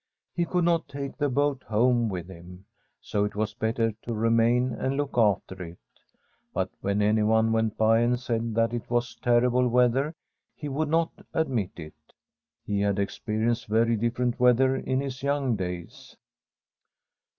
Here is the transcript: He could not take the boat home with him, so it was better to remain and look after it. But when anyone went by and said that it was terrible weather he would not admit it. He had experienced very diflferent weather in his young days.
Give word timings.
He 0.33 0.45
could 0.45 0.63
not 0.63 0.87
take 0.87 1.15
the 1.17 1.29
boat 1.29 1.61
home 1.65 2.09
with 2.09 2.27
him, 2.27 2.65
so 3.01 3.23
it 3.23 3.35
was 3.35 3.53
better 3.53 3.91
to 4.01 4.15
remain 4.15 4.73
and 4.73 4.97
look 4.97 5.15
after 5.15 5.61
it. 5.61 5.77
But 6.55 6.71
when 6.81 7.03
anyone 7.03 7.51
went 7.51 7.77
by 7.77 7.99
and 7.99 8.19
said 8.19 8.55
that 8.55 8.73
it 8.73 8.89
was 8.89 9.13
terrible 9.17 9.67
weather 9.67 10.15
he 10.55 10.69
would 10.69 10.89
not 10.89 11.11
admit 11.35 11.73
it. 11.77 11.93
He 12.65 12.79
had 12.81 12.97
experienced 12.97 13.67
very 13.67 13.95
diflferent 13.95 14.39
weather 14.39 14.75
in 14.75 15.01
his 15.01 15.21
young 15.21 15.55
days. 15.55 16.15